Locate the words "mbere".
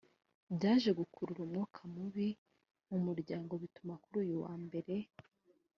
4.65-4.95